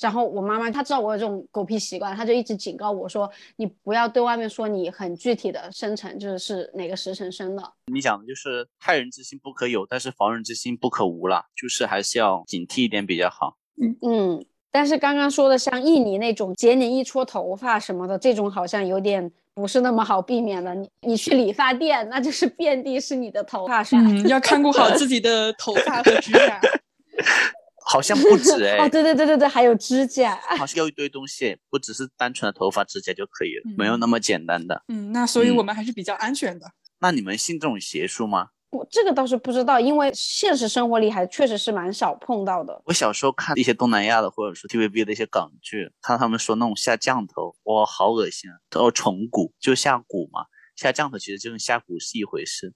[0.00, 7.62] 然后我妈妈她知道我有这种狗屁习惯，她就一直警告我说，你不要对外面说你很具体的生辰，就是是哪个时辰生的。
[7.92, 13.56] 你讲的就是害人之心不可有，但是防人之心不可无啦，就是还是要警惕一点比较好。
[14.02, 20.74] 嗯，但是刚刚说的像印尼那种剪你一撮头发什么的，这种好像有点不是那么好避免的。
[20.74, 24.02] 你你去理发店，那就是遍地是你的头发是吧？
[24.04, 26.60] 嗯，要看顾好自己的头发和指甲。
[27.86, 30.34] 好像不止 哎、哦，对对对对对，还有指甲。
[30.58, 34.82] 好像要一堆东西，不只是单纯的头发、指甲就可以了，没有嗯那么简单的。
[34.88, 36.66] 嗯，那所以我嗯们还是比较安全的。
[37.00, 38.48] 那你们信这种邪术吗？
[38.70, 42.82] 我这个倒是不知道，因为现实生活里还确实是蛮少碰到的。
[42.86, 48.56] 我小时候看一些东南亚的，或者说 TVB 的一些港剧，看他们说那种下降头，哇，好恶心啊！
[48.74, 52.72] 哦，虫蛊就下蛊嘛，下降头其实就跟下蛊是一回事。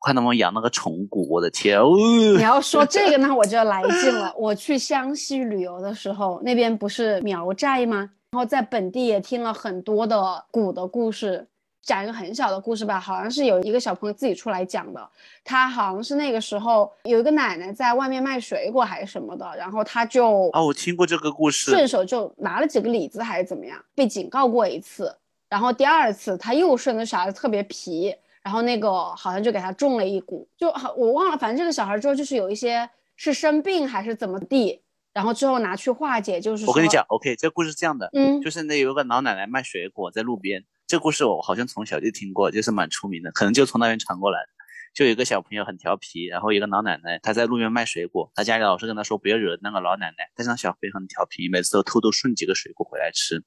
[0.00, 1.94] 我看他们养那个虫蛊，我的天，哦，
[2.36, 4.32] 你要说这个呢，我就要来劲了。
[4.38, 8.10] 我去湘西旅游的时候，那边不是苗寨吗？
[8.30, 11.46] 然后在本地也听了很多的蛊的故事。
[11.82, 15.08] 讲一个很小的故事吧，好像是有一个小朋友自己出来讲的。
[15.44, 25.16] 他好像是那个时候有一个奶奶在外面卖水果还是什么的，然后他就啊，我听过这个故事，顺手就拿了几个李子还是怎么样，被警告过一次，
[25.48, 28.12] 然后第二次他又顺着小孩子特别皮，
[28.46, 34.80] 然后那个好像就给他中了一股，就好我忘了，反正这个小孩之后就是有一些是生病还是怎么地，
[35.12, 44.48] 然后之后拿去化解，就是我跟你讲，OK，这个故事是这样的，嗯，就是那有个老奶奶卖水果在路边，这故事我好像从小就听过，就是蛮出名的，可能就从那边传过来的。
[44.94, 53.42] 就有一个小朋友很调皮，然后一个老奶奶她在路边卖水果，她家里老是跟她说不要惹那个老奶奶，但是那小朋友很调皮，每次都偷偷顺几个水果回来吃。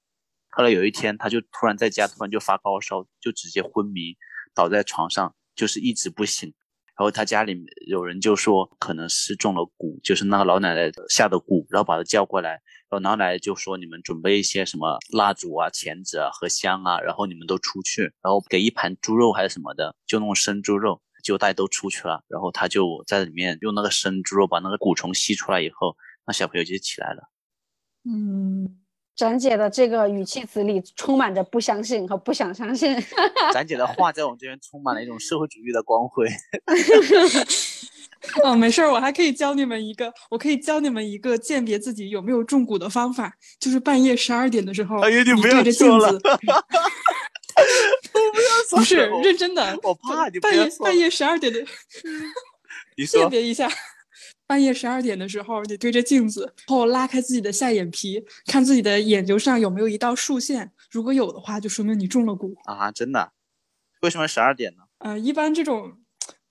[0.51, 4.15] 后来有一天，他就突然在家突然就发高烧，就直接昏迷
[4.59, 6.53] 倒在床上，就是一直不醒。
[6.97, 12.49] 然后他家里有人就说可能是中了蛊，就是那个老奶奶下的蛊，然后把他叫过来，
[12.89, 25.95] 然后老奶奶就说你们准备一些什么蜡烛啊、钳子啊和香啊，然后你们都出去，然后给一盘猪肉还是什么的，就那种生猪肉，就大家都出去了，然后他就在里面用那个生猪肉把那个蛊虫吸出来以后，
[26.27, 27.29] 那小朋友就起来了。
[28.03, 28.78] 嗯，
[29.19, 32.95] 展姐的这个语气词里充满着不相信和不想相信。
[33.51, 36.25] 展姐的话在我们这边充满了一种社会主义的光辉。
[38.45, 45.99] 哦，没事儿，我还可以教你们一个，我可以教你们一个鉴别自己有没有中蛊的方法，就是半夜十二点的时候，哎呀你不要说
[48.69, 51.59] 不是认真的，我怕你不半夜半夜十二点的
[52.95, 53.69] 你说，鉴别一下。
[54.49, 62.51] 半夜十二点的时候，你对着镜子，然后拉开自己的下眼皮，看自己的眼球上有没有一道竖线，如果有的话，就说明你中了蛊。
[62.63, 63.31] 啊，真的？
[64.01, 64.81] 为什么十二点呢？
[64.97, 65.93] 呃，一般这种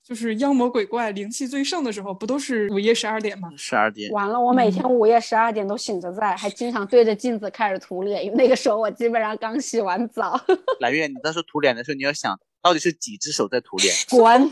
[0.01, 3.51] 就是妖魔鬼怪灵气最盛的时候，不都是午夜十二点吗？
[3.57, 4.13] 十二点。
[4.13, 10.41] 完了，我每天午夜十二点都醒着在，还经常对着镜子开始涂脸，因为那个时候我基本上刚洗完澡。
[10.79, 13.93] 来月，你到时候涂脸的时候，你要想到底是几只手在涂脸？
[14.09, 14.41] 滚！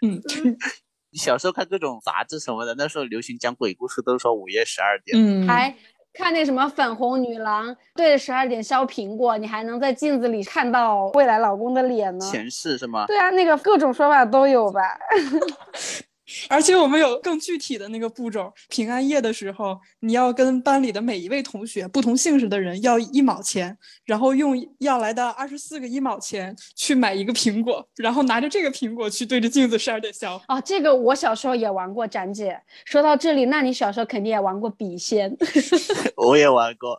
[0.00, 0.56] 嗯你
[1.12, 5.16] 小时候看各种杂志什么的，那时候流行讲鬼故事，都说午夜十二点。
[5.16, 5.74] 嗯，还
[6.12, 12.30] 看那什么粉红女郎对着十二点削苹果，你还能在镜子里看到未来老公的脸呢。
[12.30, 13.06] 前世是吗？
[13.06, 14.80] 对啊，那个各种说法都有吧。
[16.48, 30.40] 而且我们有更具体的那个步骤，平安夜的时候，你要跟班里的每一位同学，不同姓氏的人要一毛钱，然后用要来的二十四个一毛钱去买一个苹果，然后拿着这个苹果去对着镜子十二点削。
[30.48, 32.60] 哦，这个我小时候也玩过，展姐。
[32.84, 35.34] 说到这里，那你小时候肯定也玩过笔仙。
[36.16, 36.98] 我也玩过。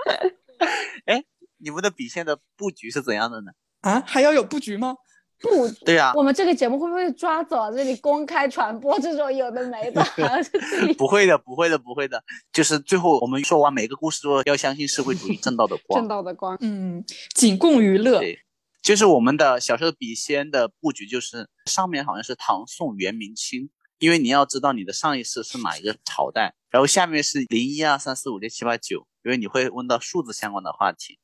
[1.06, 1.22] 哎，
[1.58, 3.52] 你们的笔仙的布局是怎样的呢？
[3.82, 4.96] 啊，还要有布局吗？
[5.40, 7.70] 不，对呀、我们这个节目会不会抓走啊？
[7.70, 10.02] 这里公开传播这种有的没的，
[10.96, 12.22] 不会的，不会的，不会的。
[12.52, 16.08] 就是最后我们说完每个故事之后，要相信社会主义正道的光正。
[16.08, 16.56] 道的光。
[16.60, 18.20] 嗯，仅供娱乐。
[18.20, 18.38] 对
[18.82, 23.68] 就是我们的小时候笔仙的布局，就是上面好像是唐宋元明清，
[23.98, 31.18] 因为你要知道你的上一世是哪一个朝代，然后下面是零一二三四五六七八九，因为你会问到数字相关的话题，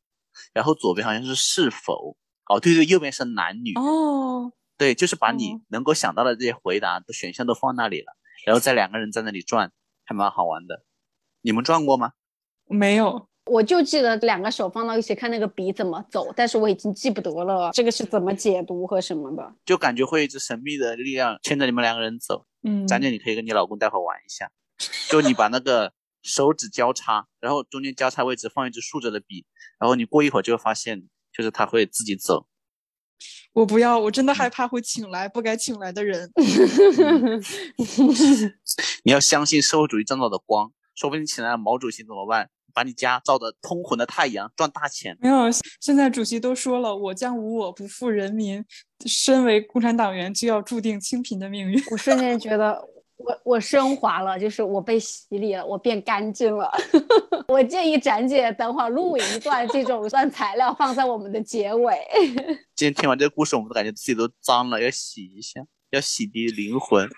[0.52, 2.16] 然后左边好像是是否，
[2.48, 8.12] 哦对对，右边是男女，哦，对，就是把你哦能够想到的这些回答的选项都放那里了，
[8.46, 9.70] 然后再两个人在那里转，
[10.04, 10.84] 还蛮好玩的。
[11.40, 12.12] 你们转过吗？
[12.66, 13.28] 没有。
[13.46, 19.52] 我就记得两个手放到一起看那个笔怎么走，但是我已经记不得了这个是怎么解读和什么的。
[19.64, 22.46] 就感觉会一只神秘的力量牵着你们两个人走。
[22.62, 24.48] 嗯，展姐，你可以跟你老公待会儿玩一下，
[25.10, 29.44] 就你把那个手指交叉，然后中间交叉位置放一支竖着的笔，
[29.80, 32.46] 然后你过一会儿就会发现，就是他会自己走。
[33.52, 36.30] 我不要，我真的害怕会请来不该请来的人。
[39.04, 42.50] 你要相信社会主义正道的光，说不定请来了毛主席怎么办？
[42.74, 45.14] 把你家照得通红的太阳，赚大钱。
[45.20, 48.64] 没有，现在主席都说了，我将无我，不负人民。
[49.04, 51.78] 身为共产党员，就要注定清贫的命运。
[51.90, 52.82] 我瞬间觉得
[53.24, 56.70] 我我升华了，就是我被洗礼了，我变干净了。
[57.48, 61.96] 我建议展姐等会儿录一段这种段材料放在我们的结尾。
[62.74, 67.08] 今天听完这个故事，我们都感觉自己都脏了，要洗一下，要洗涤灵魂。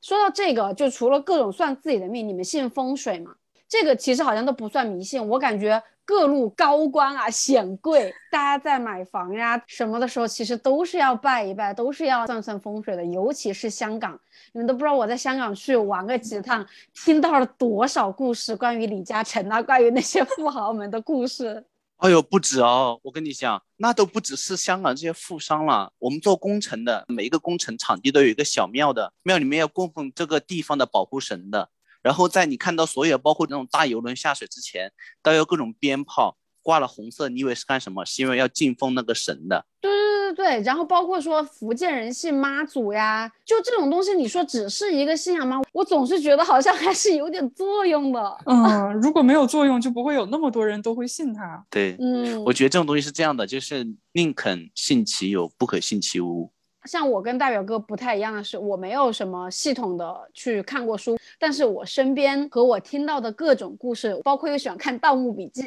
[0.00, 3.34] 说到这个，就除了各种算自己的命，你们信风水吗？
[3.74, 13.04] 这个其实好像都不算迷信，我感觉各路高官啊、显贵，大家在买房呀什么的时候，其实都是要拜一拜，都是要算算风水的。
[13.04, 14.16] 尤其是香港，
[14.52, 21.64] 你们都不知道我在香港去玩个几趟，听到了多少故事，关于李嘉诚啊，关于那些富豪们的故事。
[21.96, 23.00] 哎呦，不止哦！
[23.02, 25.92] 我跟你讲，那都不只是香港这些富商了。
[25.98, 31.70] 我们做工程的，每一个工程场地都有一个小庙的，庙里面要供奉这个地方的保护神的。
[32.04, 38.04] 然后在你看到所有包括那种大游轮下水之前，都有各种鞭炮挂了红色，你以为是干什么？
[38.04, 39.66] 是因为要敬奉那个神的。
[39.80, 45.62] 对对对对对，然后包括说福建人信妈祖呀，就这种东西，你说只是一个信仰吗？
[45.72, 48.38] 我总是觉得好像还是有点作用的。
[48.46, 51.64] 嗯，如果没有作用，就不会有那么多人都会信他。
[51.70, 56.50] 对，嗯，我觉得这种东西是这样的，就是宁肯信其有，不可信其无。
[56.84, 65.62] 像我跟大表哥不太一样的是，我没有什么系统的去看过书，但是我身边和我听到的各种故事，包括又喜欢看《盗墓笔记》，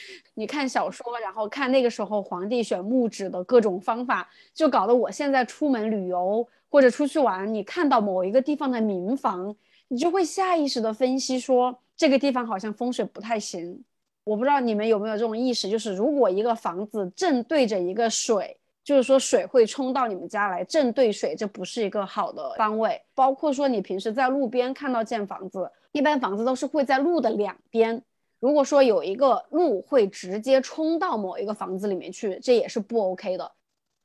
[0.34, 9.54] 你看小说，然后看那个时候皇帝选墓址的各种方法，就搞得我现在出门旅游或者出去玩，你看到某一个地方的民房，
[9.88, 13.84] 你就会下意识的分析说这个地方好像风水不太行。
[14.24, 18.56] 我不知道你们有没有这种意识，就是如果一个房子正对着一个水。
[18.84, 23.00] 就是说水会冲到你们家来，正对水，这不是一个好的方位。
[23.14, 28.02] 包括说你平时在路边看到建房子，一般房子都是会在路的两边，
[28.40, 33.52] 如果说有一个路会直接冲到某一个房子里面去，这也是不 OK 的。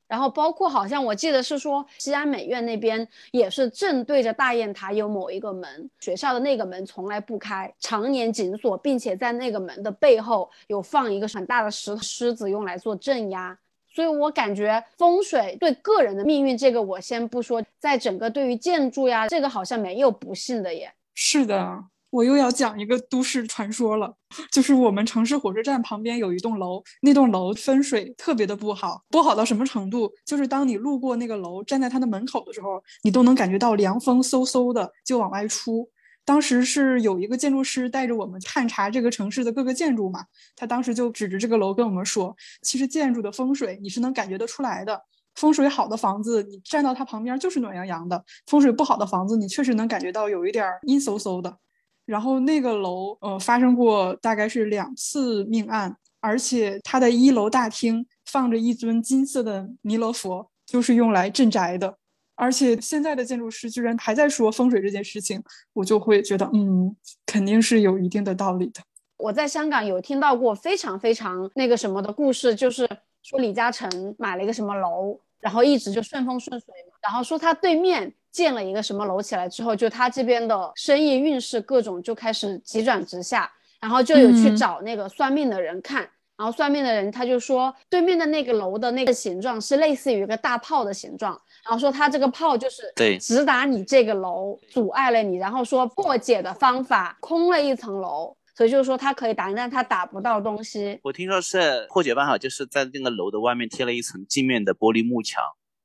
[0.06, 13.58] 然后包括好像我记得是说西安美院那边也是正对着大雁塔有某一个门，学校的那个门从来不开，常年紧锁，并且在那个门的背后有放一个很大的石狮子用来做镇压。
[13.98, 20.88] 所以我感觉风水对个人的命运这个我先不说，在整个对于建筑呀，这个好像没有不幸的耶。
[21.16, 21.82] 是的。
[22.10, 24.14] 我又要讲一个都市传说了，
[24.52, 30.08] 就是我们城市火车站旁边有一栋楼，那栋楼风水特别的不好，不好到什么程度？
[30.24, 35.88] 就是当你路过那个楼，站在它的门口的时候，你都能感觉到凉风嗖嗖的就往外出。
[36.28, 40.22] 当时是有一个建筑师带着我们探查这个城市的各个建筑嘛，
[40.54, 45.02] 他当时就指着这个楼跟我们说，其实建筑的风水你是能感觉得出来的，
[45.36, 51.56] 风水好的房子你站到它旁边就是暖洋洋的，风水不好的房子你确实能感觉到有一点阴飕飕的。
[52.04, 61.96] 然后那个楼，呃，发生过大概是两次命案，而且它的一楼大厅放着一尊金色的弥勒佛，就是用来镇宅的。
[62.38, 68.80] 而且现在的建筑师居然还在说风水这件事情，我就会觉得，嗯，肯定是有一定的道理的。
[69.18, 72.88] 我在香港有听到过非常非常那个什么的故事，就是
[73.22, 76.72] 说李嘉诚买了一个什么楼，然后一直就顺风顺水，
[77.02, 78.14] 然后说他对面。
[78.30, 86.02] 建了一个什么楼起来之后，就他这边的生意运势各种就开始急转直下，然后就有去找那个算命的人看，
[86.36, 100.98] 然后算命的人他就说对面的那个楼的那个形状是类似于一个大炮的形状，然后说他这个炮就是对直达你这个楼，阻碍了你，然后说破解的方法空了一层楼，所以就是说他可以打，但他打不到东西。
[101.02, 105.42] 我听说是破解办法就是在那个楼的外面贴了一层镜面的玻璃幕墙。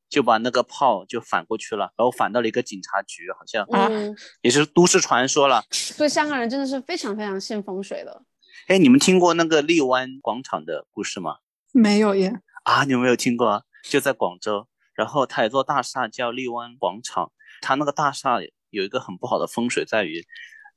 [0.09, 3.89] 就把那个炮就反过去了，然后反到了一个警察局，好像啊，
[4.43, 5.63] 也是都市传说了。
[5.71, 8.21] 所以香港人真的是非常非常信风水的。
[8.67, 11.37] 哎，你们听过那个荔湾广场的故事吗？
[11.71, 12.31] 没有耶。
[12.63, 13.65] 啊，你有没有听过？
[13.89, 17.31] 就在广州，然后它有座大厦叫荔湾广场，
[17.61, 18.39] 它那个大厦
[18.69, 20.25] 有一个很不好的风水在于，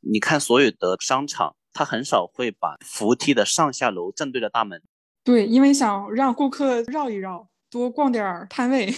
[0.01, 4.83] 你看所有的商场，它很少会把扶梯的上下楼正对着大门。
[5.25, 7.49] 对，因为想让顾客绕一绕。
[7.69, 8.89] 多逛点儿摊位，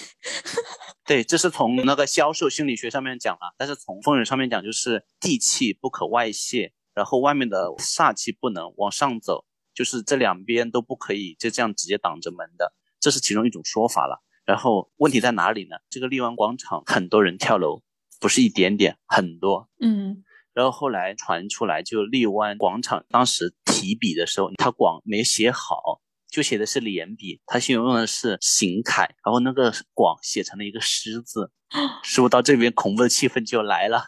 [1.04, 14.22] 对，这是从那个销售心理学上面讲了，但是从风水上面讲，就是地气不可外泄，然后外面的煞气不能往上走，就是这两边都不可以就这样直接挡着门的，这是其中一种说法了。
[14.48, 15.76] 然后问题在哪里呢？
[15.90, 17.82] 这个荔湾广场很多人跳楼，
[18.18, 20.24] 不是一点点，很多，嗯。
[20.54, 26.00] 然后后来传出来，就荔湾广场当时提笔的时候，他广没写好。
[26.30, 31.50] 就写的是连笔，他形容的是行楷，然后那个广写成了一个狮字，
[32.02, 34.04] 是不是到这边恐怖的气氛就来了。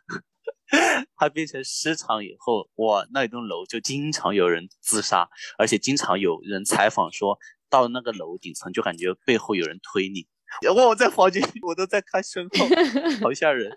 [1.17, 5.29] 它变成尸场以后，哇，那一栋楼就经常有人自杀，
[5.59, 7.39] 而且经常有人采访说，
[7.71, 10.27] 到那个楼顶层就感觉背后有人推你。
[10.75, 12.67] 哇，我在房间里我都在看身后，
[13.23, 13.71] 好吓人。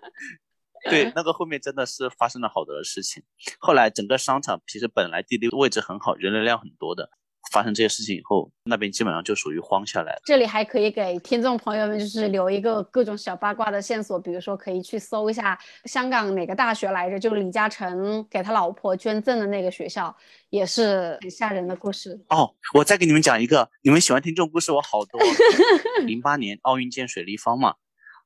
[0.90, 3.22] 对，那个后面真的是发生了好多的事情。
[3.58, 7.08] 后来整个商场其实本来地理位置很好，人流量很多的。
[7.54, 10.20] 发生这些事情以后，那边基本上就属于荒下来了。
[10.24, 20.14] 这里还可以给听众朋友们就是留一个各种小八卦的线索，比如说可以去搜一下香港哪个大学来着，就李嘉诚给他老婆捐赠的那个学校，
[20.50, 22.20] 也是很吓人的故事。
[22.30, 25.20] 哦，我再给你们讲一个，你们喜欢听这种故事，我好多。
[26.04, 27.74] 零八年奥运建水立方嘛，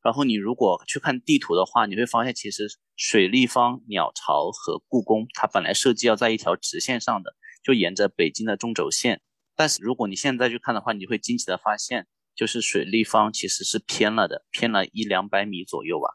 [0.02, 2.66] 然后你如果去看地图的话，你会发现其实
[2.96, 7.34] 水立方、鸟巢和故宫，它本来设计要在一条直线上的。
[7.62, 9.20] 就沿着北京的中轴线，
[9.54, 16.08] 但是如果你现在去看的话，你会惊奇的发现，就是水立方其实是偏了的，偏了一两百米左右吧？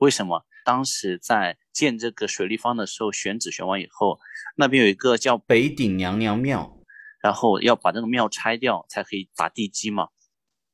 [0.00, 0.44] 为什么？
[0.64, 4.18] 当时在建这个水立方的时候，选址选完以后，
[4.56, 6.78] 那边有一个叫北顶娘娘庙，
[7.22, 10.08] 然后要把那个庙拆掉才可以打地基嘛。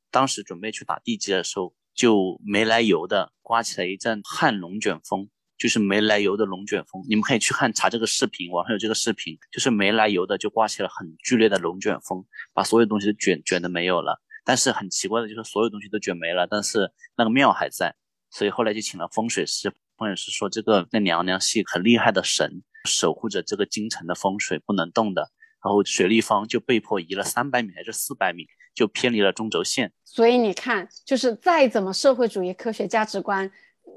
[0.09, 5.29] 当时准备去打地基的时候，就没来由的刮起了一阵旱龙卷风。
[5.61, 14.19] 就是没来由的龙卷风，你们可以去看查这个视频，网上有这个视频，就是没来由的就刮起了很剧烈的龙卷风，把所有东西都卷卷的没有了。
[14.43, 17.93] 但是很奇怪的就是所有东西都卷没了，但是那个庙还在，
[18.31, 25.29] 所以后来就请了风水师，风水师说这个那娘娘是很厉害的神，守护着这个京城的风水不能动的，
[25.63, 29.93] 然后水立方就被迫移了三百米还是四百米，就偏离了中轴线。
[30.05, 33.51] 所以你看，就是再怎么社会主义科学价值观。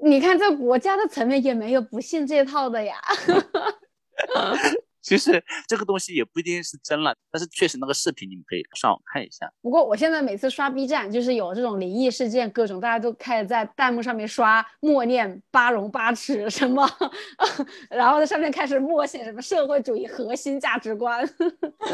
[0.05, 2.97] 你看，在国家的层面也没有不信这套的呀。
[5.05, 9.53] 其实这个东西也不一定是真了，但是确实那个视频你们可以上网看一下。
[9.61, 16.89] 不过我现在每次刷 B 站，就是有这种灵异事件，各种大家都开始在弹幕上面刷默念八荣八耻什么，
[17.91, 21.29] 然后在上面开始默写什么社会主义核心价值观。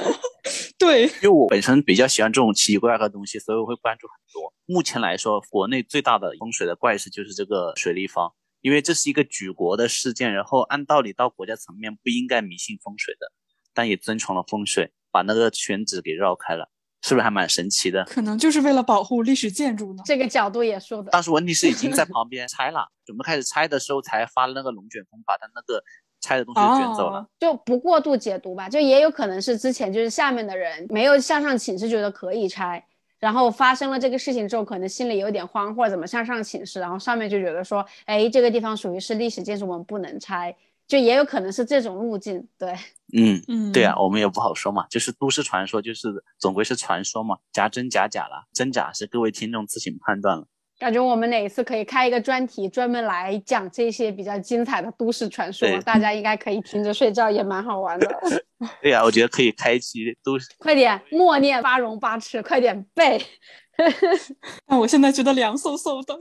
[0.78, 4.52] 对，因为我本身比较喜欢这种奇奇怪怪的东西，所以我会关注很多。
[4.66, 8.32] 目前来说，国内最大的风水的怪事就是这个水立方。
[8.60, 13.32] 因为这是一个举国的事件，然后按道理到国家层面不应该迷信风水的，
[13.72, 16.68] 但也遵从了风水，把那个选址给绕开了，
[17.02, 18.04] 是不是还蛮神奇的？
[18.04, 20.02] 可能就是为了保护历史建筑呢。
[20.04, 21.10] 这个角度也说的。
[21.10, 25.82] 当时问题是已经在 旁边拆了，准备开始拆的时候才发了那个龙卷风，把它那个
[26.20, 27.26] 拆的东西卷走了。
[27.38, 32.84] 就不过度解读吧，就也有可能是之前就是下面的人没有向上请示，觉得可以拆。
[33.20, 40.56] 然后发生了这个事情之后，可能心里有点慌，或者怎么向上请示，然后上面就觉得说，哎，这个地方属于是历史建筑，我们不能拆，
[40.88, 42.48] 就也有可能是这种路径。
[42.58, 42.72] 对，
[43.12, 50.46] 嗯嗯，对啊，我们也不好说嘛，就是都市传说，就是总归是传说嘛，假真假假了，真假是各位听众自行判断了。
[50.80, 58.08] 感觉我们哪一次可以开一个专题，专门来讲这些比较精彩的都市传说，大家应该可以听着睡觉，也蛮好玩的。
[58.80, 60.48] 对呀，我觉得可以开一期都市。
[60.58, 63.20] 快点默念八荣八耻，快点背。
[64.68, 66.18] 那我现在觉得凉飕飕的。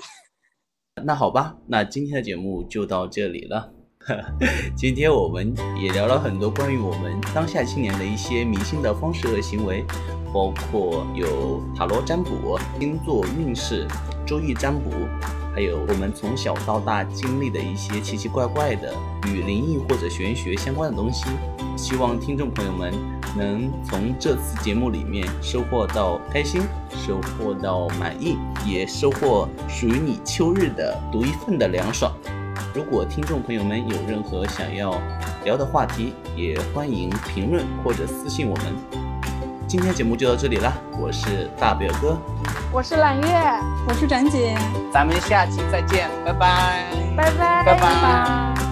[1.05, 3.73] 那好吧，那今天的节目就到这里了。
[4.75, 9.85] 今天我们也聊了很多关于我们当下青年的一些迷信的方式和行为，
[10.33, 13.87] 包括有塔罗占卜、星座运势。
[14.25, 14.91] 周易占卜，
[15.55, 18.93] 还有我们从小到大经历的一些奇奇怪怪的
[19.27, 21.25] 与灵异或者玄学相关的东西，
[21.75, 22.93] 希望听众朋友们
[23.35, 28.37] 能从这次节目里面收获到开心，收获到满意，
[28.67, 32.13] 也收获属于你秋日的独一份的凉爽。
[32.73, 34.99] 如果听众朋友们有任何想要
[35.43, 38.65] 聊的话题，也欢迎评论或者私信我们。
[39.67, 42.17] 今天节目就到这里了，我是大表哥，
[42.71, 43.27] 我是揽月，
[43.87, 44.57] 我是展姐，
[44.91, 46.85] 咱们下期再见，拜拜，
[47.15, 48.68] 拜拜，拜拜。